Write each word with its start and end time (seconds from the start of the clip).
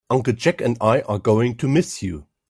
Uncle 0.09 0.33
Jack 0.35 0.61
and 0.61 0.79
I 0.81 1.01
are 1.01 1.19
going 1.19 1.55
to 1.57 1.67
miss 1.67 2.01
you. 2.01 2.25